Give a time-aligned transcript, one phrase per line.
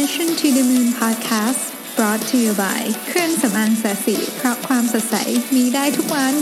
[0.00, 1.62] Mission to the Moon Podcast
[1.96, 5.16] brought to you by เครื่องสำอางแสนสีเพราะความสดใส
[5.54, 6.34] มีได้ทุกวัน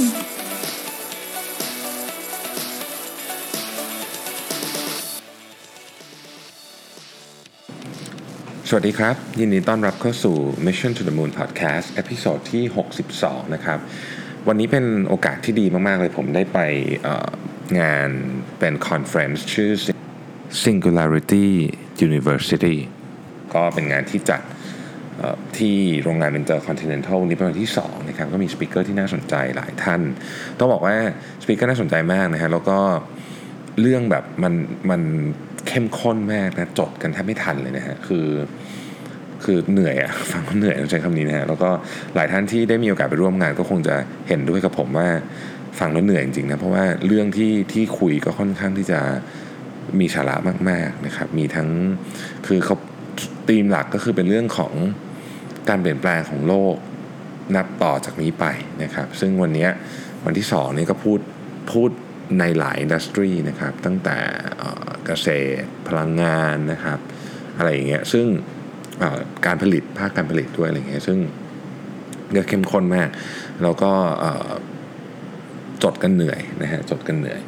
[8.68, 10.37] สวัสดีครับ ยินดีต้อนรับเข้าสู่
[10.67, 12.64] Mission to the Moon Podcast episode ที่
[13.09, 13.79] 62 นะครับ
[14.48, 16.59] วันนี้เป็นโอกาสที่ดีมาก ๆ เลยผมได้ไป
[17.80, 18.09] งาน
[18.59, 19.71] เป็น conference ชื่อ
[20.64, 21.48] Singularity
[22.09, 22.78] University
[23.54, 24.42] ก็เป็นงานที่จัด
[25.59, 30.00] ที่โรงงานเ e นเจอร์คอนติเนนทัลนี้เป็นวันที่ 2 นะครับ ก็มี speaker ที่น่าสนใจหลายท่าน
[30.59, 30.96] ต้องบอกว่า
[31.42, 32.78] speaker น่าสนใจมากนะฮะแล้วก็
[33.80, 34.54] เรื่องแบบมัน
[34.90, 35.02] มัน
[35.68, 38.26] เข้มข้นมากนะ จดกันแทบไม่ทันเลยนะฮะคือ
[39.45, 41.70] คือเหนื่อยอะฟังแล้วเหนื่อยต้องใช้คำนี้นะฮะแล้วก็
[42.14, 43.96] หลายท่านที่ได้มีโอกาสไปร่วมงานก็คงจะ
[44.28, 45.09] เห็นด้วยกับผมว่า
[45.78, 49.01] ฟังแล้วเหนื่อยจริงๆนะเพราะว่าเรื่องที่ที่คุยก็ค่อนข้างที่จะ
[50.01, 50.37] มีสาระ
[50.68, 51.68] มากๆนะครับ มีทั้ง
[52.46, 52.76] คือเขา
[53.49, 54.73] ธีมหลักก็คือเป็นเรื่องของ
[55.69, 56.74] การเปลี่ยนแปลงของโลก
[57.57, 58.47] นับต่อจากนี้ไป
[58.82, 59.69] นะครับ ซึ่งวันนี้
[60.24, 61.21] วันที่สองนี่ก็พูด
[61.73, 61.91] พูด
[62.38, 64.16] ในหลายอินดัสทรีนะครับ ตั้งแต่
[65.06, 65.28] เกษ
[65.62, 66.99] ตรพลังงานนะครับ
[67.56, 68.27] อะไรอย่างเงี้ยซึ่ง
[69.47, 71.19] การผลิตภาคการผลิตด้วยอะไรเงี้ยซึ่ง
[72.31, 73.09] เนื้อเข้มข้นมาก
[73.62, 73.93] แล้วก็
[75.82, 77.41] จดกันเหนื่อยนะฮะจดกันเหนื่อย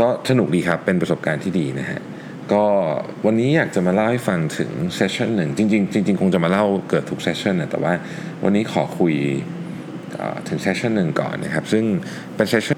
[0.00, 2.00] ก็สนุกดีครับเป็นประสบการณ์ที่ดีนะฮะ
[2.52, 2.64] ก็
[3.26, 7.92] วันนี้อยากจะมาเล่าให้ฟังถึง session หนึ่งจริงๆจริงๆ คงจะมาเล่าเกือบทุก session นะแต่ว่า
[8.44, 9.14] วันนี้ขอคุย
[10.48, 11.84] ถึง session หนึ่งก่อนนะครับ ซึ่ง
[12.36, 12.76] เป็น session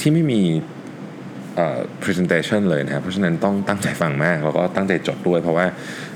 [0.00, 0.42] ที่ไม่มี
[1.54, 5.66] เอ่อ presentation เลยนะครับ เพราะฉะนั้นต้องตั้งใจฟังมาก แล้วก็ตั้งใจจดด้วย เพราะว่า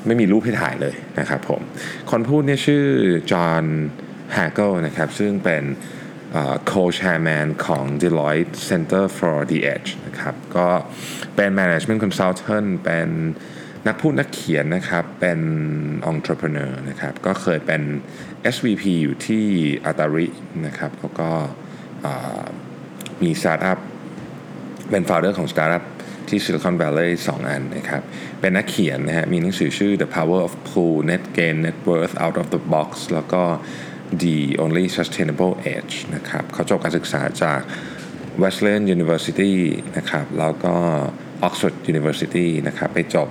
[0.07, 1.61] ไม่มีรูปให้ถ่ายเลยนะครับผม
[2.11, 2.85] คนพูดเนี่ยชื่อ
[3.33, 3.65] John
[4.35, 5.63] Hagel นะครับ ซึ่งเป็น
[6.71, 10.69] co-chairman ของ Deloitte Center for the Edge นะครับ ก็
[11.37, 13.09] เป็น management consultant เป็น
[13.87, 15.41] นักพูดนักเขียนนะครับ เป็น
[16.13, 17.83] entrepreneur นะครับ ก็เคยเป็น
[18.55, 19.47] SVP อยู่ที่
[19.91, 20.27] Atari
[20.67, 21.29] นะครับ แล้วก็
[23.23, 23.79] มีสตาร์ทอัพ
[24.91, 25.85] เป็น founder ของ startup
[26.29, 28.03] ที่ Silicon Valley 2 อันนะครับ
[28.41, 33.43] เป็นนักเขียนนะฮะ มีหนังสือชื่อ The Power of Pool Net Gain Net Worth Out of the Box แล้วก็
[34.23, 37.61] The Only Sustainable Edge นะครับเขาจบการศึกษาจาก
[38.43, 39.53] Wesleyan University
[39.97, 40.75] นะครับแล้วก็
[41.47, 43.29] Oxford University นะครับไปจบ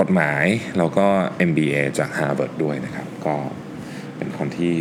[0.00, 0.44] กฎหมาย
[0.78, 1.06] แล้วก็
[1.48, 3.36] MBA จาก Harvard ด้วยนะครับ ก็
[4.16, 4.72] เป็นคนที่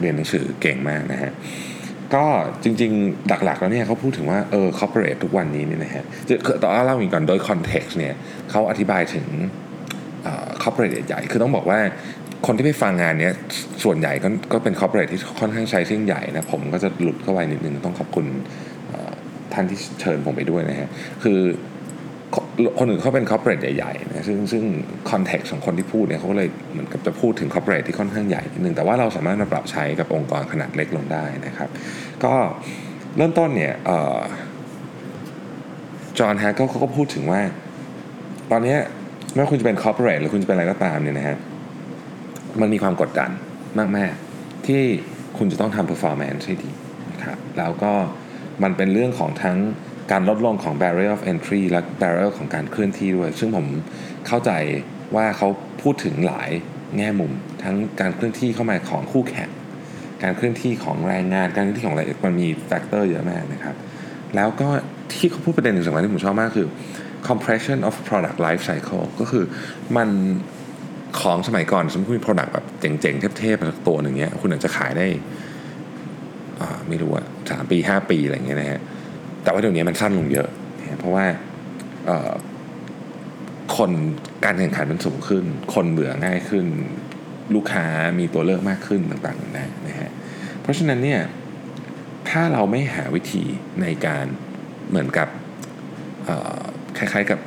[0.00, 1.32] เรียนหนังสือเก่งมากนะฮะ
[2.14, 2.24] ก็
[2.62, 8.14] จริงๆ หลักๆ แล้วเนี่ยเขาพูดถึงว่าเออ corporate ทุกวันนี้เนี่ยนะฮะจะคือต่อเล่าอีกก่อนโดย context เนี่ย
[8.50, 9.26] เขาอธิบายถึง
[10.22, 11.80] เอ่อ corporate ใหญ่ คือต้องบอกว่า
[12.46, 13.34] คนที่ไปฟังงานเนี้ย
[13.84, 18.26] ส่วนใหญ่ก็ก็เป็น corporate ที่ค่อนข้างใช้ซึ่งใหญ่นะผมก็จะหลุดเข้าไปนิดนึงต้องขอบคุณ
[19.52, 20.88] ท่านที่เชิญผมไปด้วยนะฮะ
[21.22, 21.40] คือ
[22.78, 24.64] คนอื่นเขาเป็น corporate ใหญ่ๆนะซึ่งซึ่ง
[25.10, 31.68] context ของคนที่พูดเนี่ยเขาก็เลยเหมือนกับจะพูดถึง corporate ที่ค่อนข้างใหญ่นิดนึงแต่ว่าเราสามารถมาปรับใช้กับองค์กรขนาดเล็กลงได้นะครับ
[32.24, 32.32] ก็
[33.16, 33.74] เริ่มต้นเนี่ย
[36.18, 37.40] จอห์นแฮกเกิลเขาก็พูดถึงว่า
[38.50, 38.76] ตอนนี้
[39.32, 41.38] ไม่ว่าคุณจะเป็น corporate หรือคุณจะเป็นอะไรก็ตามเนี่ยนะฮะ
[42.60, 43.30] มันมีความกดดัน
[43.96, 44.82] มาก ๆ ที่
[45.38, 46.70] คุณจะต้องทำ performance ให้ดี
[47.12, 47.92] นะครับแล้วก็
[48.62, 49.58] มันเป็นเรื่องของทั้ง
[50.12, 53.66] การลดลงของ barrier of entry และ barrier ของการเคลื่อนที่ด้วย ซึ่งผม
[54.26, 54.50] เข้าใจ
[55.16, 55.48] ว่าเขา
[55.82, 56.50] พูดถึงหลาย
[56.96, 57.32] แง่มุม
[57.62, 59.50] ทั้งการเคลื่อนที่เข้ามาของคู่แข่ง
[60.22, 63.76] การเคลื่อนที่ของแรงงาน การเคลื่อนที่ของอะไรมันมี factor เยอะมากนะครับ
[64.36, 64.68] แล้วก็
[65.12, 66.68] ที่เขาพูดประเด็นหนึ่งสำคัญที่ผมชอบมากคือ
[67.28, 69.44] compression of product life cycle ก็คือ
[69.96, 70.08] มัน
[71.20, 75.06] ของสมัยก่อนสมมติคุณมี product แบบเจ๋งๆ เทพๆสักตัวหนึ่งเนี้ยคุณอาจจะขายได้
[76.60, 78.80] อ่าไม่รู้อะสามปีห้าปีอะไรอย่างเงี้ยนะฮะ
[79.42, 80.48] แต่ว่าเดี๋ยวนี้มันสั้นลงเยอะ
[80.80, 81.26] นะเพราะว่า
[83.76, 83.90] คน
[84.44, 85.44] การแข่งขันมันสูงขึ้น
[85.74, 86.66] คนเบื่อง่ายขึ้น
[87.54, 87.86] ลูกค้า
[88.18, 90.10] มีตัวเลือกมากขึ้นต่างๆนะนะฮะ
[90.62, 91.20] เพราะฉะนั้นเนี่ย
[92.28, 93.44] ถ้าเราไม่หาวิธี
[93.82, 94.26] ในการ
[94.88, 95.28] เหมือนกับ
[96.98, 97.40] คล้ายๆกับ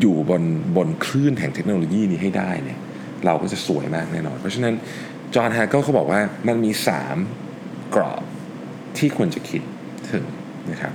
[0.00, 0.42] อยู่บน
[0.76, 2.78] บนคลื่นแห่งเทคโนโลยีนี้ให้ได้เนี่ย
[3.24, 4.74] เราก็จะสวยมากแน่นอน เพราะฉะนั้น
[5.34, 6.72] จอห์นแฮกเกิลเขาบอกว่ามันมี
[7.32, 8.22] 3 กรอบ
[8.98, 9.62] ที่ควรจะคิด
[10.12, 10.24] ถึง
[10.70, 10.94] นะครับ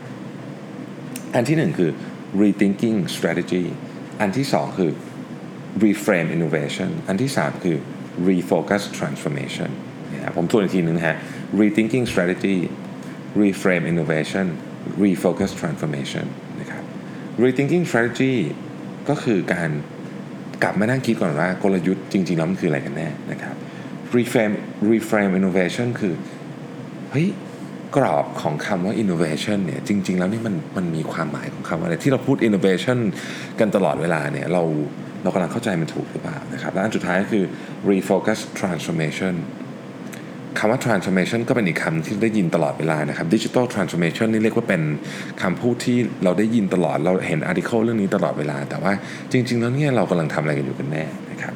[1.35, 1.91] อันที่หนึ่งคือ
[2.41, 3.65] rethinking strategy
[4.21, 4.91] อันที่สองคือ
[5.83, 7.77] reframe innovation อันที่สามคือ
[8.29, 9.69] refocus transformation
[10.13, 11.17] นะครับผมทวนอีกทีนึงนะฮะ
[11.61, 12.57] rethinking strategy
[13.41, 14.45] reframe innovation
[15.03, 16.25] refocus transformation
[16.59, 16.83] นะครับ
[17.43, 18.35] rethinking strategy
[19.09, 19.69] ก็คือการ
[20.63, 23.55] กลับมานั่งคิดก่อนว่ากลยุทธ์จริง ๆ แล้วมันคืออะไรกันแน่นะครับ
[24.15, 24.55] reframe
[24.91, 26.13] reframe innovation คือ
[27.11, 27.27] เฮ้ย
[27.95, 32.97] กรอบของคำว่า innovation เนี่ยจริง ๆ แล้วนี่มันมันมีความหมายของคำว่าอะไรที่เราพูด innovation
[33.59, 34.63] กันตลอดเวลาเนี่ยเรา
[35.23, 37.43] เรากำลังเข้าใจมันถูกหรือเปล่านะครับและอันสุดท้ายก็คือ
[37.91, 39.33] refocus transformation
[40.59, 44.81] คำว่า transformation ก็เป็นอีกคำที่ได้ยินตลอดเวลานะครับ digital transformation นี่เรียกว่าเป็น
[45.41, 48.94] คำพูดที่เราได้ยินตลอดเราเห็น article เรื่องนี้ตลอดเวลา แต่ว่า
[49.31, 51.53] จริง ๆ แล้วเนี่ยเรากำลังทำอะไรกันอยู่กันแน่นะครับ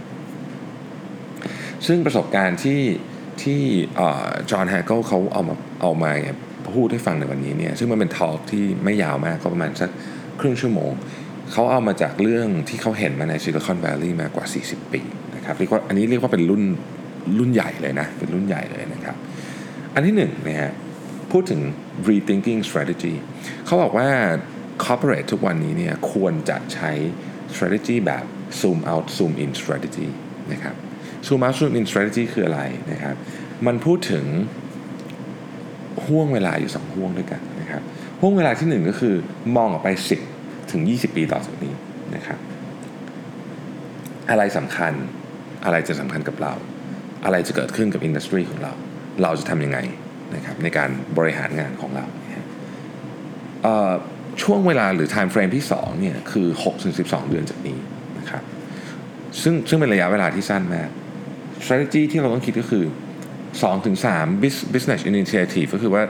[1.87, 2.81] ซึ่งประสบการณ์ที่
[3.43, 3.61] ที่
[4.51, 6.11] John Hagel เขาเอามาเอามา
[6.75, 9.89] พูดให้ฟังในวันนี้เนี่ยซึ่งมันเป็น talk ที่ไม่ยาวมากก็ประมาณสัก
[10.39, 10.91] ครึ่งชั่วโมง
[11.51, 15.01] เขาเอามาจากเรื่องที่เขาเห็นมาใน Silicon Valley มากว่า 40 ปี
[15.35, 16.63] นะครับเรียกว่าอันนี้เรียกว่าเป็นรุ่น
[17.39, 19.15] รุ่นใหญ่เลยนะ เป็นรุ่นใหญ่เลยนะครับ
[19.93, 20.71] อันที่หนึ่งนะฮะ
[21.31, 21.61] พูดถึง
[22.07, 23.13] rethinking strategy
[23.65, 24.09] เขาบอกว่า
[24.85, 26.91] corporate ทุกวันนี้เนี่ยควรจะใช้
[27.53, 28.23] strategy แบบ
[28.59, 30.07] zoom out zoom in strategy
[30.51, 30.75] นะครับ
[31.27, 32.61] zoom out zoom in strategy คืออะไร
[32.91, 33.15] นะครับ
[33.67, 34.25] มันพูดถึง
[36.05, 37.81] ห่วงเวลาอยู่สองห่วงด้วยกันนะครับ
[38.21, 39.15] ห่วงเวลาที่หนึ่งก็คือ
[39.55, 39.89] มองออกไป
[40.29, 41.73] 10 ถึง 20 ปีต่อจากนี้
[42.15, 42.39] นะครับ
[44.29, 44.93] อะไรสำคัญ
[45.65, 46.53] อะไรจะสำคัญกับเรา
[47.25, 48.73] อะไรจะเกิดขึ้นกับอินดัสทรีของเรา
[49.23, 49.79] เราจะทำยังไง
[50.35, 52.05] นะครับในการบริหารงานของเรา
[54.41, 56.47] ช่วงเวลาหรือ time frame ที่ 2 เนี่ย คือ
[56.89, 57.77] 6-12 เดือนจากนี้
[58.19, 58.43] นะครับ
[59.41, 60.89] ซึ่งซึ่งเป็นระยะเวลาที่สั้นมาก
[61.63, 62.85] strategy ที่เราต้องคิดก็คือ
[63.63, 66.03] 2-3 business initiative ก็คือว่า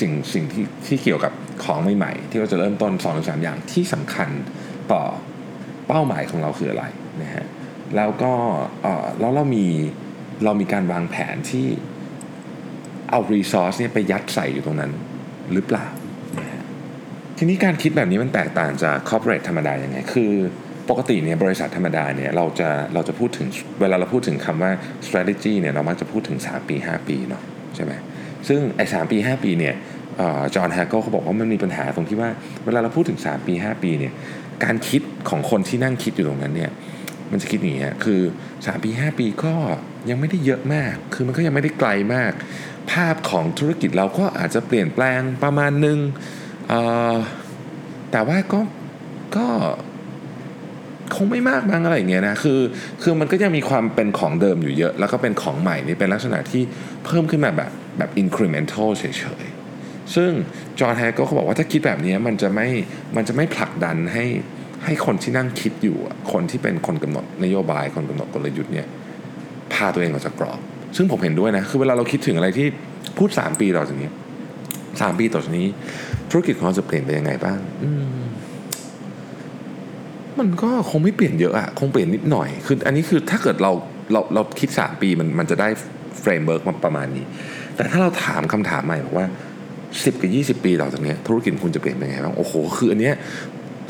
[0.00, 1.32] สิ่งสิ่งที่ที่เกี่ยวกับ
[1.64, 4.28] ของใหม่ๆ ที่เราจะเริ่มต้น2-3อย่างที่สำคัญ
[4.92, 5.02] ต่อ
[5.88, 6.84] เป้าหมายของเราคืออะไร
[7.22, 7.46] นะฮะ
[7.96, 8.32] แล้วก็
[9.20, 9.66] แล้วเรามี
[10.44, 11.66] เรามีการวางแผนที่
[13.10, 14.90] เอา resource เนี่ยไปยัดใส่อยู่ตรงนั้น
[15.52, 15.86] หรือเปล่า
[17.38, 20.32] ทีนี้การคิดแบบนี้มันแตกต่างจาก corporate ธรรมดาอย่างไง คือ
[20.90, 23.46] ปกติเนี่ยบริษัทธรรมดาเนี่ยเราจะเราจะพูดถึง
[23.80, 24.70] เวลาเราพูดถึงคำว่า
[25.06, 27.42] strategy เนี่ยเรามักจะพูดถึง 3 ปี 5 ปีเนาะ
[27.74, 27.92] ใช่ไหม
[28.48, 29.74] ซึ่งไอ้สปี 5 ปีเนี่ย
[30.54, 32.30] จอห์นแฮกเกิลเขาบอกว่ามันมีปัญหาตรงที่ว่า
[32.64, 34.12] เวลาเราพูดถึง 3 ปี 5 ปีเนี่ย
[34.64, 36.70] การคิดของคนที่นั่งคิดอยู่ตรงนั้นเนี่ย
[37.34, 38.20] มันจะคิดอย่างนี้คือ
[38.52, 39.54] 3 ปี 5 ปีก็
[40.10, 42.32] ยังไม่ได้เยอะมาก คือมันก็ยังไม่ได้ไกลมาก
[42.90, 45.98] ภาพของธุรกิจเราก็อาจจะเปลี่ยนแปลงประมาณนึง
[48.12, 48.60] แต่ว่าก็
[49.36, 49.46] ก็
[51.14, 52.60] คงไม่มากบ้างอะไรเงี้ยนะคือ
[53.02, 56.62] คือมันก็ยังมีความเป็นของเดิมอยู่เยอะ แล้วก็เป็นของใหม่นี่เป็นลักษณะที่
[57.04, 59.04] เพิ่มขึ้นมาแบบแบบ incremental เฉ
[59.42, 60.30] ยๆ ซึ่ง
[60.78, 62.68] จอห์นแฮกก็เขาบอกว่าถ้าคิดแบบนี้มันจะไม่
[63.16, 64.24] มันจะไม่ผลักดันให้
[64.84, 65.96] ให้คนที่นั่งคิดอยู่
[66.32, 68.86] คนที่เป็นคนกำหนดนโยบายคนกำหนดกลยุทธ์เนี่ย
[69.72, 70.58] พาตัวเองออกจากกรอบ
[70.96, 72.66] ซึ่งผมเห็นด้วยนะ คือเวลาเราคิดถึงอะไรที่
[73.18, 74.10] พูด 3 ปีต่อจากนี้
[75.00, 75.68] สามปีต่อจากนี้
[76.30, 77.58] ธุรกิจของเราจะเปลี่ยนไปยังไงบ้าง
[80.38, 83.72] มันก็คงไม่เปลี่ยนเยอะอะคงเปลี่ยนนิดหน่อย คืออันนี้คือถ้าเกิดเรา
[84.12, 85.68] เราเราคิด 3 ปีมันมันจะได้
[86.20, 87.24] framework มาประมาณนี้
[87.76, 89.26] แต่ถ้าเราถามคำถามใหม่บอกว่า
[89.74, 90.30] 10 กับ
[90.60, 93.14] 20 ปีต่อจากนี้ธุรกิจคุณจะเปลี่ยนไปยังไงบ้าง โอ้โห คืออันเนี้ย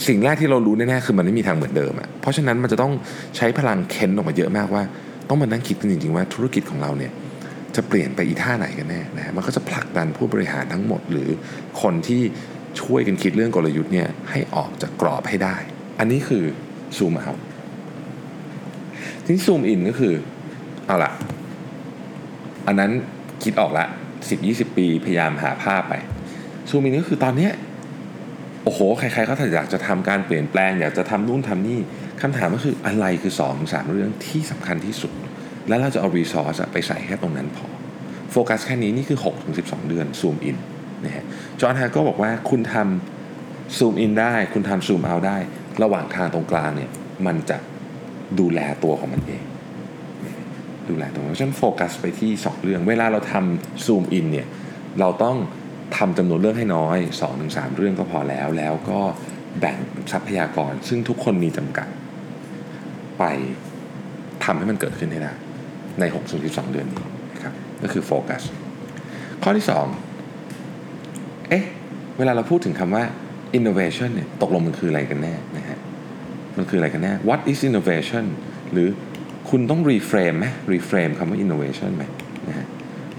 [0.06, 2.92] สิ่งแรกที่เรารู้แน่ๆคือมันไม่มีทางเหมือนเดิมอะเพราะฉะนั้นมันจะต้อง
[3.36, 4.82] ใช้พลังเค้นออกมาเยอะมากว่า
[5.28, 7.12] ต้องมานั่งคิดกันจริงๆว่าธุรกิจของเราเนี่ย
[7.76, 11.28] จะเปลี่ยนไปอีท่าไหนกันแน่นะมันก็จะผลักดันผู้บริหารทั้งหมด หรือ
[11.82, 12.22] คนที่
[12.80, 15.56] ช่วยกันคิดเรื่องกลยุทธ์เนี่ยให้ออกจากกรอบให้ได้
[15.98, 16.44] อันนี้คือ
[16.96, 17.32] zoom out
[19.24, 20.14] ทีนี้ zoom in ก็คือ
[20.86, 21.12] เอาละ
[22.66, 22.90] อันนั้น
[23.42, 23.86] คิดออกละ
[24.28, 25.94] สิบยี่สิบปีพยายามหาภาพไป
[26.68, 27.52] zoom in ก็คือตอนเนี้ย
[28.64, 31.78] โอ้โห ใครๆก็อยากจะทำการเปลี่ยนแปลง อยากจะทำนู่นทำนี่
[32.22, 35.12] คำถามก็คืออะไรคือสองสามเรื่องที่สำคัญที่สุด
[35.68, 37.66] แล้วเราจะเอา resource ไปใส่แค่ตรงนั้นพอ
[38.32, 39.18] โฟกัสแค่นี้นี่คือ
[39.54, 40.56] 6-12เดือน zoom in
[41.04, 41.24] นะฮะ
[41.60, 45.36] จอห์นฮาก็บอกว่าคุณทำ zoom in ได้ คุณทำ zoom out ได้
[45.82, 46.90] ระหว่างทางตรงกลางเนี่ย
[47.26, 47.56] มันจะ
[48.40, 49.42] ดูแลตัวของมันเอง
[50.88, 54.46] ดูแลตรงนั้นฉันโฟกัสไปที่ 2 เรื่อง เวลาเราทำซูมอินเนี่ย
[55.00, 55.36] เราต้อง
[55.96, 56.98] ทำจำนวนเรื่องให้น้อย
[57.38, 59.00] 2-3 เรื่องก็พอแล้ว แล้วก็
[59.60, 59.76] แบ่ง
[60.12, 61.88] ทรัพยากร ซึ่งทุกคนมีจำกัด
[63.18, 63.24] ไป
[64.44, 65.32] ทำให้มันเกิดขึ้นให้ได้
[66.00, 68.42] ใน6 2เดือนนี้นะครับก็คือโฟกัส
[69.42, 69.66] ข้อที่
[70.42, 71.64] 2 เอ๊ะ
[72.18, 73.04] เวลาเราพูดถึงคำว่า
[73.58, 75.78] innovation เนี่ยตกลงมันคืออะไรกันแน่นะฮะ
[76.56, 78.24] มันคืออะไรกันแน่ what is innovation
[78.72, 78.88] หรือ
[79.50, 82.04] คุณต้อง reframe ไหม reframe คำว่า innovation ไหม
[82.48, 82.66] นะฮะ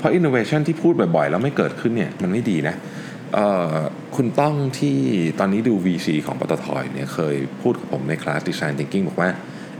[0.06, 2.76] ราะ innovation ที่พูดบ่อยๆ แล้วไม่เกิดขึ้นเนี่ยมันไม่ดีนะ
[4.16, 4.98] คุณต้องที่
[5.40, 9.30] ตอนนี้ดู VC ของปตทเนี่ยเคยพูดกับผมในคลาส Design Thinking บอกว่า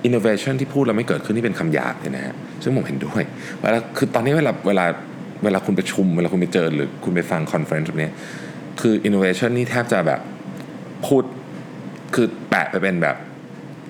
[0.08, 3.24] innovation ที่พูดแล้วไม่เกิดขึ้นนี่เป็นคำหยาบเลยนะฮะซึ่งผมเห็นด้วย
[3.60, 4.86] เวลาคือตอนนี้เวลาเวลา
[5.44, 8.10] เวลาคุณประชุม เวลาคุณไปเจอหรือคุณไปฟัง conference แบบนี้
[8.82, 10.22] คือ innovation นี่แทบจะแบบ
[11.06, 11.24] พูด
[12.16, 13.16] คือแปะไปเป็นแบบ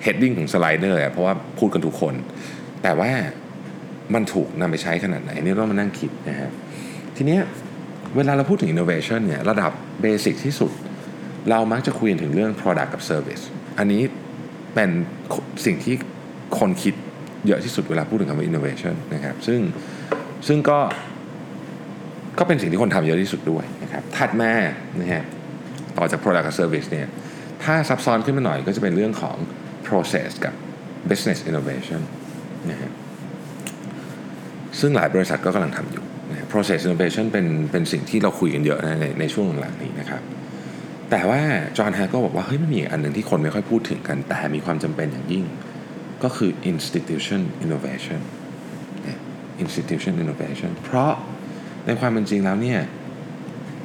[0.04, 2.14] heading ของสไลด์เลยเพราะว่าพูดกันทุกคน
[2.82, 3.10] แต่ว่า
[4.14, 6.50] มันถูกนำไปใช้ขนาดไหนนี่ต้องมานั่งคิดนะฮะ
[7.16, 7.38] ทีนี้
[8.16, 10.70] เวลาเราพูดถึง innovation เนี่ยระดับ basic ที่สุด
[11.50, 13.42] เรามักจะคุยถึงเรื่อง product กับ service
[13.78, 14.02] อันนี้
[14.74, 14.90] เป็น
[15.64, 15.94] สิ่งที่
[16.58, 16.94] คนคิด
[17.46, 19.60] เยอะที่สุดเวลาพูดถึงคำว่า innovation นะครับซึ่ง
[20.48, 20.78] ซึ่งก็
[22.38, 24.52] ก็เป็นสิ่งที่คนทำเยอะที่สุดด้วยนะครับถัดมา
[25.00, 25.24] นะฮะ
[25.98, 27.06] ต่อจาก product กับ service เนี่ย
[27.64, 29.36] ถ้าซับซ้อนขึ้นมาหน่อยก็จะเป็นเรื่องของ
[29.88, 30.54] process กับ
[31.10, 32.00] business innovation
[32.70, 32.90] นะฮะ
[34.80, 36.04] ซึ่งหลายบริษัทก็กำลังทำอยู่
[36.52, 40.22] process innovation เป็นเป็นสิ่งที่เราคุยกันเยอะนะในในช่วงหลังนี้นะครับ
[41.10, 41.40] แต่ว่า
[41.76, 45.44] จอห์นแฮกก็บอกว่าเฮ้ยมันมีอันหนึ่งที่คนไม่ค่อยพูดถึงกัน แต่มีความจำเป็นอย่างยิ่ง
[46.22, 48.20] ก็คือ institution innovation
[49.64, 51.12] institution innovation เพราะ
[51.86, 52.80] ในความเป็นจริงแล้วเนี่ย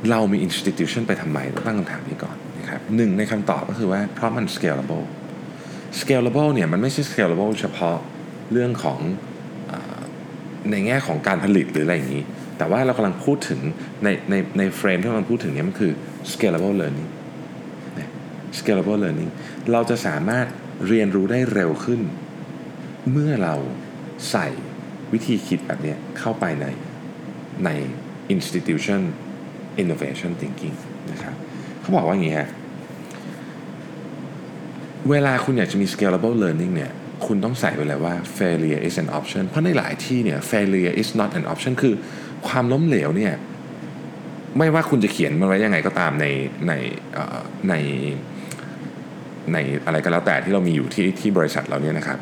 [0.09, 5.05] เรามี institution ไปทำไมตั้งคำถามนี้ก่อนนะครับหนึ่งในคำตอบก็คือว่าเพราะมัน scalable
[5.99, 7.97] scalable เนี่ยมันไม่ใช่ scalable เฉพาะ
[8.51, 8.99] เรื่องของ
[10.69, 12.23] ในแง่ของการผลิตหรืออะไรอย่างนี้
[12.57, 13.59] แต่ว่าเรากำลังพูดถึง
[14.03, 15.91] ในในในเฟรมที่เรากำลังพูดถึงเนี่ยมันคือ
[16.31, 17.09] scalable learning
[18.59, 19.31] scalable learning
[19.71, 20.45] เราจะสามารถ
[20.87, 22.01] เรียนรู้ได้เร็วขึ้น
[23.11, 23.55] เมื่อเรา
[24.31, 24.47] ใส่
[25.13, 26.65] วิธีคิดแบบนี้เข้าไปใน
[27.65, 27.69] ใน
[28.35, 29.01] institution
[29.81, 30.75] innovation thinking
[31.11, 31.35] นะครับ
[31.81, 32.49] เขาบอกว่าอย่างนี้ฮะ
[35.09, 36.91] เวลาคุณอยากจะมี scalable learning เนี่ย
[37.27, 41.93] คุณต้องใส่ไปเลยว่า failure is an option เพราะในหลายที่เนี่ย failure is not an option คือ
[42.47, 43.33] ความล้มเหลวเนี่ย
[44.57, 46.25] ไม่ว่าคุณจะเขียนมันไว้ยังไงก็ตามใน
[46.67, 46.73] ใน
[47.69, 47.73] ใน
[49.53, 52.19] ในอะไรก็แล้วแต่ที่เรามีอยู่ที่ที่บริษัทเราเนี่ยนะครับ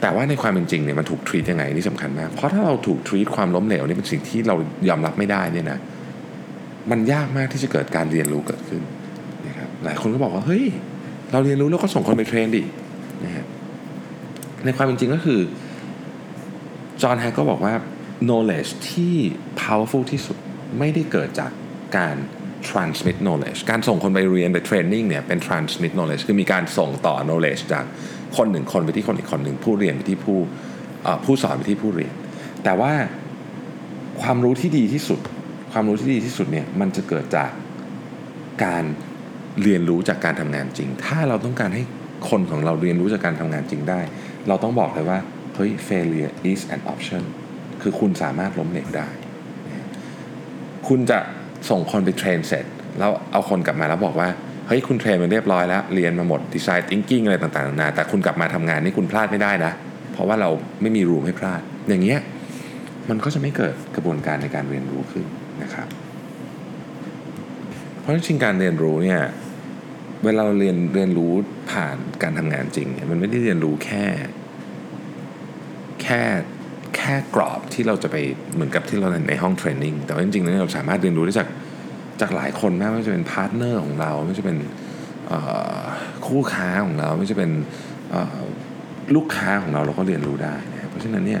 [0.00, 4.56] แต่ว่าในความเป็นจริงเนี่ยมันถูกทรีตยังไงนี่สำคัญมาก เพราะถ้าเราถูกทรีตความล้มเหลวนี่เป็นสิ่งที่เรา
[4.88, 5.78] ยอมรับไม่ได้เนี่ยนะ
[6.90, 8.82] มันยากมากที่จะเกิดการเรียนรู้เกิดขึ้น
[9.46, 10.64] นะครับหลายคนก็บอกว่าเฮ้ย
[11.32, 12.62] เราเรียนรู้แล้วก็ส่งคนไปเทรนดิ
[13.24, 13.44] นะฮะ
[14.64, 15.40] ในความเป็นจริงก็คือ
[17.02, 17.74] จอห์นแฮกก็บอกว่า
[18.28, 19.14] knowledge ที่
[19.62, 20.36] powerful ที่สุด
[20.78, 21.50] ไม่ได้เกิดจาก
[21.96, 22.16] การ
[22.68, 27.84] transmit knowledge การส่งคนไปเรียนไป training เนี่ยเป็น transmit knowledge คือมีการส่งต่อ knowledge จาก
[28.36, 30.38] คนหนึ่งคนไปที่คนอีกคนหนึ่งผู้เรียนไปที่ผู้
[31.24, 32.12] ผู้สอนไปที่ผู้เรียน
[32.64, 32.92] แต่ว่า
[34.22, 35.20] ความรู้ที่ดีที่สุด
[35.72, 37.50] ความรู้ที่ดีที่สุดเนี่ยมันจะเกิดจาก
[38.64, 38.84] การ
[39.62, 41.82] เรียนรู้จากการทำงานจริง ถ้าเราต้องการให้
[42.30, 44.00] คนของเราเรียนรู้จากการทำงานจริงได้
[44.48, 45.18] เราต้องบอกเลยว่า
[45.54, 47.22] เฮ้ย failure is an option
[47.82, 49.08] คือคุณสามารถล้มเหลวได้
[50.88, 51.18] คุณจะ
[51.70, 52.64] ส่งคนไปเทรนเสร็จ
[52.98, 54.28] แล้วเอาคนกลับมาแล้วบอกว่า
[54.68, 59.72] เฮ้ย คุณเทรนมาเรียบร้อยแล้ว เรียนมาหมดดีไซน์ทิงกิ้งอะไรต่างๆนานาแต่คุณกลับมาทำงานนี่คุณพลาดไม่ได้นะ
[60.12, 60.50] เพราะว่าเรา
[60.82, 62.20] ไม่มีรูมให้พลาด อย่างเงี้ย
[63.10, 65.26] มันก็จะไม่เกิดกระบวนการในการเรียนรู้ขึ้น
[65.62, 65.88] นะครับ
[68.00, 69.20] เพราะจริงการเรียนรู้เนี่ย
[70.24, 71.32] เวลาเราเรียนเรียนรู้
[71.70, 74.04] ผ่านการทำงานจริงเนี่ยมันไม่ได้เรียนรู้แค่
[76.02, 76.22] แค่
[76.96, 78.16] แค่กรอบที่เราจะไป
[78.54, 81.48] เหมือนกับที่เราในห้อง training แต่ว่าจริงๆแล้วเราสามารถเรียนรู้ได้จาก
[82.20, 84.58] จากหลายคนมากไม่ว่าจะเป็น partner ของเราไม่ว่าจะเป็น
[86.26, 87.50] คู่ค้าของเราไม่ว่าจะเป็น
[89.14, 91.40] ลูกค้าของเราเราก็เรียนรู้ได้นะเพราะฉะนั้นเนี่ย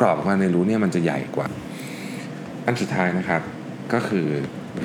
[0.00, 1.48] กรอบการเรียนรู้เนี่ยมันจะใหญ่กว่า
[2.66, 3.42] อันสุดท้ายนะครับ
[3.92, 4.26] ก็คือ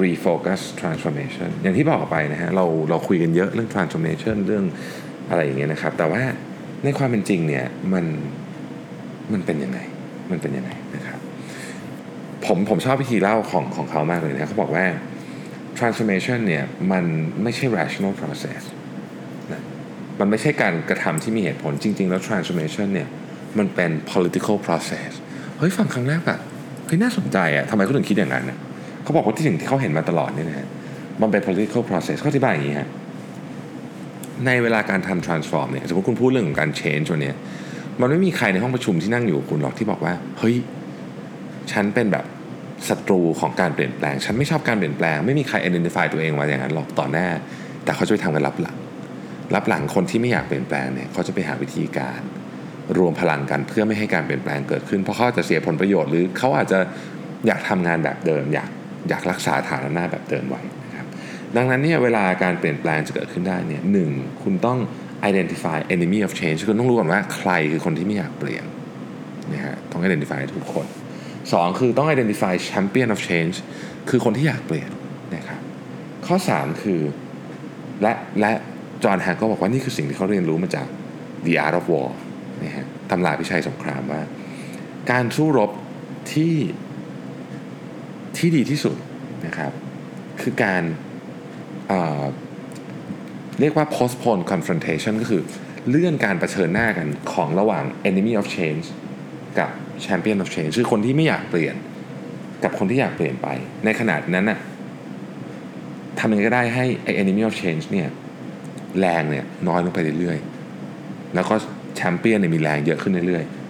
[0.03, 4.65] refocus transformation อย่างที่บอกไปนะฮะเราเราคุยกันเยอะเรื่อง transformation เรื่อง
[5.29, 6.21] อะไรอย่างเงี้ยนะครับ แต่ว่า
[6.83, 8.05] ในความเป็นจริงเนี่ยมัน
[9.33, 9.79] มันเป็นยังไง
[10.31, 11.19] มันเป็นยังไงนะครับ
[12.45, 14.85] ผมผมชอบวิธีเล่าของของเขามากเลยนะเขาบอกว่า
[15.77, 17.05] transformation เนี่ยมัน
[17.43, 18.61] ไม่ใช่ rational process
[19.51, 19.61] นะ
[20.19, 23.07] มันไม่ใช่การกระทำที่มีเหตุผลจริง ๆ แล้ว transformation เนี่ย
[23.57, 25.09] มันเป็น political process
[25.57, 26.39] เฮ้ยฟังครั้งแรกแบบ
[26.85, 28.57] เฮ้ยน่าสนใจอะทำไมเขาถึงคิดอย่างนั้นนะ
[29.05, 30.67] เขาบอกว่าที่สิ่งที่เขาเห็นมาตลอดนี่นะฮะ
[31.21, 32.89] มันเป็น political process เขาอธิบายอย่างนี้ฮะ
[34.45, 37.35] ในเวลาการทำ transform เนี่ยสมมติคุณพูดเรื่องของการ change ตัวเนี้ย
[38.01, 40.55] มันไม่มีใครในห้องประชุมที่นั่งอยู่คุณหรอกที่บอกว่า เฮ้ย
[41.71, 42.25] ฉันเป็นแบบ
[42.89, 47.27] ศัตรูของการเปลี่ยนแปลง ฉันไม่ชอบการเปลี่ยนแปลง ไม่มีใคร identify ตัวเองมาอย่างนั้นหรอกต่อหน้า
[47.83, 48.75] แต่เขาจะไปทำกันรับหลัง
[49.55, 52.19] รับหลังคนที่ไม่อยากเปลี่ยนแปลงเนี่ยเขาจะไปหาวิธีการ
[52.97, 56.79] รวมพลังกันเพื่อไม่ให้การเปลี่ยนแปลงเกิดขึ้น เพราะเขาจะเสียผลประโยชน์หรือเขาอาจจะ
[57.47, 58.69] อยากทำงานแบบเดิมอยาก
[59.09, 61.07] อยากรักษาฐานะหน้าแบบเดิมไว้นะครับ
[61.55, 64.09] ดังนั้นเนี่ยเวลาการเปลี่ยนแปลงจะเกิดขึ้นได้เนี่ยหนึ่ง
[64.43, 64.79] คุณต้อง
[65.29, 68.65] identify enemy of change คุณต้องรู้ก่อนว่าใครคือคนที่ไม่อยากเปลี่ยน
[69.53, 70.85] นะฮะต้อง identify ทุกคน
[71.53, 73.55] สองคือต้อง identify champion of change
[74.09, 74.89] คือคนที่อยากเปลี่ยน
[75.35, 75.61] นะครับ
[76.27, 77.01] ข้อ 3 คือ
[78.01, 78.51] และและ
[79.03, 80.87] จอห์นแฮกก็บอกว่านี่คือสิ่งที่เขาเรียนรู้มาจาก
[81.45, 82.09] The Art of War
[82.63, 84.21] นะฮะตำราพิชัยสงครามว่า
[85.11, 85.71] การสู้รบ
[86.33, 86.55] ที่
[88.37, 88.95] ที่ดีที่สุด
[89.45, 89.71] นะครับ
[90.41, 90.83] คือการ
[91.89, 95.41] เเรียกว่า postpone confrontation ก็คือ
[95.89, 98.85] เลื่อนการรเผชิญหน้ากันของระหว่าง enemy of change
[99.59, 99.69] กับ
[100.05, 101.75] champion of change คือคนที่ไม่อยากเปลี่ยน
[102.63, 103.47] กับคนที่อยากเปลี่ยนไป
[103.85, 104.59] ในขนาดนั้นน่ะ
[106.19, 108.07] ทำยังไงก็ได้ให้ไอ้ enemy of change เนี่ย
[108.99, 111.55] แรงเนี่ยน้อยลงไปเรื่อยๆ แล้วก็
[111.95, 113.64] แชมเปี้ยนเนี่ยมีแรงเยอะขึ้นเรื่อยๆ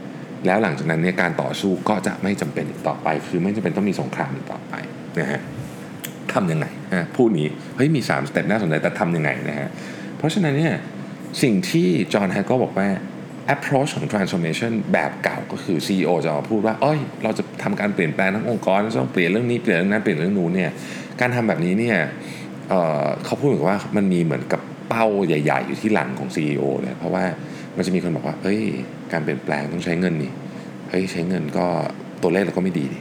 [0.46, 4.74] แล้วหลังจากนั้นเนี่ยการต่อสู้ก็จะไม่จำเป็นอีกต่อไป คือไม่จำเป็นต้องมีสงครามอีกต่อไป
[5.20, 5.42] นะฮะ
[6.34, 9.70] ทำยังไงนะพูดนี้เฮ้ยมี3สเต็ปน่าสนใจแต่ทำยังไงนะฮะ
[10.18, 10.74] เพราะฉะนั้นเนี่ย
[11.44, 12.88] สิ่งที่จอห์นแฮกก็บอกว่า
[13.56, 20.72] approach ของ transformation แบบเก่าก็คือ CEO จะมาพูดว่าเอ้ย เราจะทำการเปลี่ยนแปลงทั้งองค์กรต้องเปลี่ยนเรื่องนี้เปลี่ยนเรื่องนั้นเปลี่ยนเรื่องนู้นเนี่ย
[21.22, 21.98] การทำแบบนี้เนี่ย
[22.70, 27.24] เเขาพูดเหมือนว่ามันมีเหมือนกับเป้าใหญ่ ๆ อยู่ที่หลังของ CEO เลยเพราะว่า
[27.78, 28.62] มันจะมีคนบอกว่าเฮ้ย
[29.12, 30.32] การเปลี่ยนแปลงต้องใช้เงินนี่
[30.90, 31.66] เฮ้ยใช้เงินก็
[32.22, 33.00] ตัวเลขเราก็ไม่ดีดิ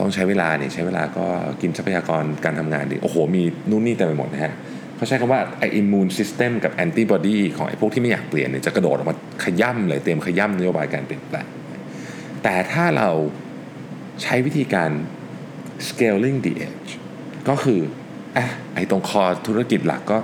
[0.00, 1.26] ต้องใช้เวลาเนี่ยใช้เวลาก็
[1.60, 4.54] กินทรัพยากรการทำงานดิโอ้โห มีนู่นนี่เต็มไปหมดนะฮะ
[4.96, 11.46] เขาใช้คำว่าไอ immune system กับ antibody ของไอพวกที่ไม่อยากเปลี่ยนเนี่ยจะกระโดดออกมาขย้ำเลยเตรียมขย้ำนโยบายการเปลี่ยนแปลง
[12.42, 13.08] แต่ถ้าเรา
[14.22, 14.90] ใช้วิธีการ
[15.88, 16.90] scaling the edge
[17.48, 17.80] ก็คือ
[18.36, 20.18] อะไอตรงคอธุรกิจหลักก็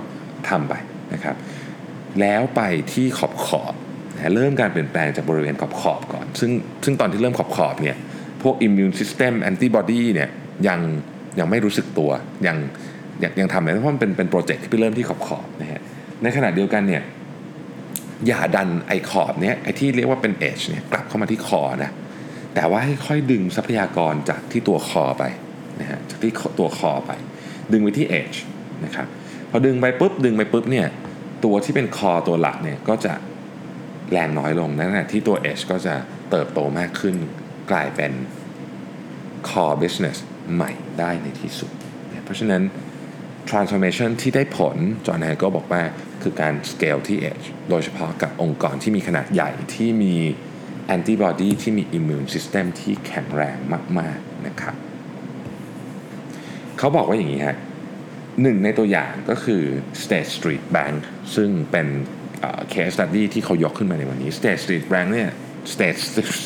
[0.49, 0.73] ทำไป
[1.13, 1.35] นะครับ
[2.19, 2.61] แล้วไป
[2.93, 3.73] ที่ขอบขอบ
[4.35, 6.51] เริ่มการเปลี่ยนแปลงจากบริเวณขอบขอบก่อน ซึ่ง
[6.83, 7.95] ซึ่งตอนที่เริ่มขอบขอบเนี่ย
[8.43, 10.29] พวก immune system antibody เนี่ย
[10.67, 10.79] ยัง
[11.39, 12.11] ยังไม่รู้สึกตัว
[12.47, 12.57] ยัง
[13.23, 15.81] ยังยังทำเลยเพราะมันเป็นเป็นโปรเจกต์ที่ไปเริ่มที่ขอบขอบนะฮะ
[16.23, 17.03] ในขณะเดียวกันเนี่ย
[18.27, 21.91] อย่าดันไอขอบเนี่ยไอที่เรียกว่าเป็น edge เนี่ยกลับเข้ามาที่คอนะ
[22.55, 25.23] แต่ว่าให้ค่อยดึงทรัพยากรจากที่ตัวคอไป
[25.81, 27.11] นะฮะจากที่ตัวคอไป
[27.71, 28.37] ดึงไปที่ edge
[28.85, 29.07] นะครับ
[29.49, 30.87] พอดึงไปปุ๊บดึงไปปุ๊บเนี่ย
[31.45, 33.13] ตัวที่เป็นคอตัวหลักเนี่ยก็จะ
[34.13, 35.95] แรงน้อยลงนั่นแหละที่ตัว edge ก็จะ
[36.31, 37.15] เติบโตมากขึ้น
[37.71, 38.11] กลายเป็น
[39.49, 40.17] core business
[40.53, 41.71] ใหม่ได้ในที่สุด
[42.25, 42.63] เพราะฉะนั้น
[43.49, 44.77] transformation ที่ได้ผล
[45.07, 45.81] จอห์นแฮก็บอกว่า
[46.21, 50.15] คือการ scale ที่ edge โดยเฉพาะกับองค์กรที่มีขนาดใหญ่ที่มี
[50.95, 53.57] antibody ที่มี immune system ที่แข็งแรง
[53.99, 54.75] มาก ๆ นะครับ
[56.77, 57.57] เขาบอกว่าอย่างนี้ฮะ
[58.41, 59.63] หนึ่งในตัวอย่างก็คือ
[60.03, 60.99] State Street Bank
[61.35, 61.87] ซึ่งเป็น
[62.73, 65.29] case study ที่เขายกขึ้นมาในวันนี้ State Street Bank เนี่ย
[65.73, 65.99] State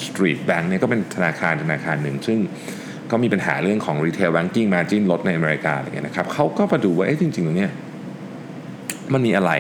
[0.08, 2.40] Street Bank เนี่ยก็เป็นธนาคารธนาคารหนึ่ง ซึ่ง
[3.12, 7.72] ก็มีปัญหาเรื่องของ retail banking margin ลดในอเมริกาอะไรเงี้ยนะครับเขาก็มาดูว่าเอ๊ะจริงๆตรงเนี้ย
[9.14, 9.52] มันมีอะไร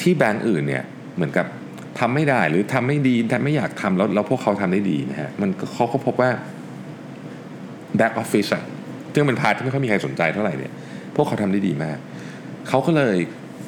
[0.00, 0.84] ที่แบงก์อื่นเนี่ย
[1.16, 1.46] เหมือนกับ
[1.98, 6.30] ทำไม่ได้หรือทำไม่ดีทำไม่อยากทำแล้วแล้วพวกเขาทำได้ดีนะฮะมันเขาก็พบว่า
[8.00, 8.64] back office อะ
[9.12, 10.72] ซึ่งเป็นพาร์ทที่ไม่ค่อยมีใครสนใจเท่าไหร่เนี่ย
[11.16, 11.98] พวกเขาทำได้ดีมาก
[12.68, 13.16] เขาก็เลย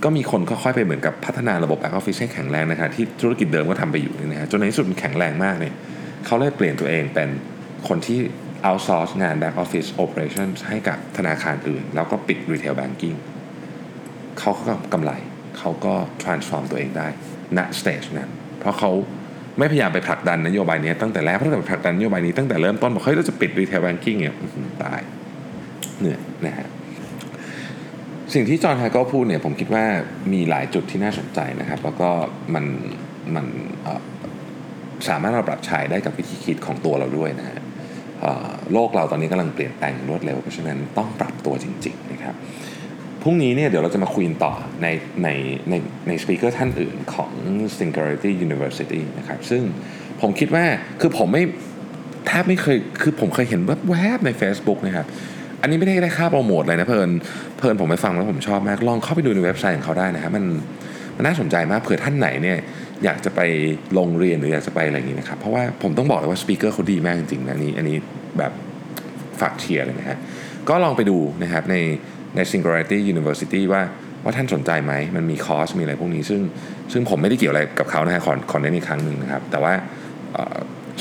[0.04, 5.74] ก็มีคนค่อยๆไปเหมือนกับพัฒนาระบบ back office ให้แข็งแรงนะครับที่ธุรกิจเดิมก็ทำไปอยู่นี่นะฮะจนในที่สุดมันแข็งแรงมากเนี่ย
[6.26, 7.28] เขาเลยเปลี่ยนตัวเองเป็น
[7.88, 8.18] คนที่
[8.66, 13.16] outsource งาน back office operations ให้กับธนาคารอื่น แล้วก็ปิด retail banking
[14.38, 15.12] เขาก็กำไร
[15.58, 17.08] เขาก็ transform ตัวเองได้
[17.58, 18.90] ณ stage นั้น เพราะเขา
[19.58, 24.34] ไม่พยายามไปผลักดันนโยบายนี้ตั้งแต่แรกเพราะถ้าไปผลักดันนโยบายนี้ตั้งแต่เริ่มต้นบอกเฮ้ยเราจะปิด retail banking เนี่ย
[24.82, 25.00] ตาย
[26.00, 26.68] เหนื่อยนะฮะ
[28.34, 29.84] สิ่งที่จอห์นไฮก็พูดเนี่ยผมคิดว่า
[30.32, 32.10] มีหลายจุดที่น่าสนใจนะครับ แล้วก็
[32.54, 32.64] มัน
[33.34, 33.46] มัน
[35.08, 37.58] สามารถเราปรับใช้ได้กับวิธีคิดของตัวเราด้วยนะฮะ
[38.72, 42.34] โลกเราตอนนี้กำลังเปลี่ยนแปลงรวดเร็ว เพราะฉะนั้นต้องปรับตัวจริง ๆ นะครับ
[43.22, 44.86] พรุ่งนี้เนี่ยเดี๋ยวเราจะมาคุยต่อใน
[45.22, 45.28] ใน
[45.70, 45.74] ใน
[46.08, 47.30] ใน speaker ท่านอื่นของ
[47.78, 49.62] Singularity University นะครับซึ่ง
[50.20, 50.64] ผมคิดว่า
[51.00, 51.42] คือผมไม่
[52.26, 55.06] แทบไม่เคยคือผมเคยเห็นแวบๆใน Facebook นะครับ
[55.64, 57.10] อันนี้ไม่ได้ได้ค่าโปรโมทเลยนะเพลิน
[57.58, 60.44] เพลินผมไปฟังแล้วผมชอบมากลองเข้าไปดูในเว็บไซต์ของเขาได้นะครับมัน
[61.16, 62.58] มันน่าสนใจมากเผื่อท่านไหนเนี่ย
[63.04, 63.40] อยากจะไป
[63.98, 67.96] ลงเรียนหรืออยากจะไปอะไรอย่างนี้นะครับ เพราะว่าผมต้องบอกเลยว่า speaker เขาดีมากจริงๆนะนี้อันนี้
[68.38, 68.52] แบบ
[69.40, 70.18] ฝากเชียร์เลยนะฮะ
[70.68, 71.76] ก็ลองไปดูนะครับใน
[72.36, 73.82] ใน Singularity University ว่า
[74.24, 76.40] ว่าท่านสนใจไหม มันมีคอร์สมีอะไรพวกนี้ ซึ่ง
[76.92, 79.72] ซึ่งผมไม่ได้เกี่ยวอะไรกับเขานะฮะขอขอเน้นอีกครั้งหนึ่งนะครับ แต่ว่า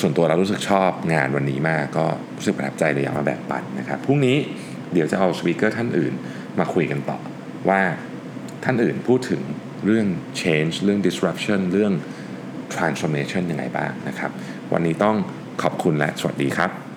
[0.01, 2.05] ส่วนตัวเรารู้สึกชอบงานวันนี้มากก็
[2.37, 4.37] รู้สึกประทับใจเลยอยากมาแบ่งปันนะครับพรุ่งนี้
[4.93, 6.13] เดี๋ยวจะเอาสปีกเกอร์ท่านอื่น
[6.59, 7.19] มาคุยกันต่อ
[7.69, 7.81] ว่า
[8.63, 9.41] ท่านอื่นพูดถึง
[9.85, 10.07] เรื่อง
[10.41, 11.93] change เรื่อง disruption เรื่อง
[12.75, 14.31] transformation ยังไงบ้างนะครับ
[14.73, 15.15] วันนี้ต้อง
[15.61, 16.92] ขอบคุณและสวัสดีครับ